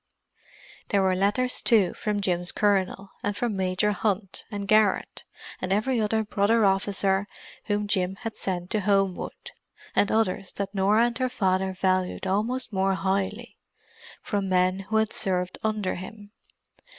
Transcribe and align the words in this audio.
There 0.87 1.03
were 1.03 1.13
letters, 1.15 1.61
too, 1.61 1.93
from 1.93 2.21
Jim's 2.21 2.51
Colonel, 2.51 3.11
and 3.21 3.37
from 3.37 3.55
Major 3.55 3.91
Hunt, 3.91 4.45
and 4.49 4.67
Garrett, 4.67 5.25
and 5.61 5.71
every 5.71 6.01
other 6.01 6.23
brother 6.23 6.65
officer 6.65 7.27
whom 7.65 7.85
Jim 7.87 8.15
had 8.21 8.35
sent 8.35 8.71
to 8.71 8.79
Homewood; 8.81 9.51
and 9.95 10.11
others 10.11 10.53
that 10.53 10.73
Norah 10.73 11.05
and 11.05 11.17
her 11.19 11.29
father 11.29 11.73
valued 11.73 12.25
almost 12.25 12.73
more 12.73 12.95
highly—from 12.95 14.49
men 14.49 14.79
who 14.79 14.95
had 14.95 15.13
served 15.13 15.59
under 15.63 15.93
him. 15.93 16.31